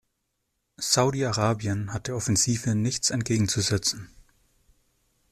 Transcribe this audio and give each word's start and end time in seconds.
Saudi-Arabien 0.79 1.93
hat 1.93 2.07
der 2.07 2.15
Offensive 2.15 2.73
nichts 2.73 3.11
entgegenzusetzen. 3.11 4.09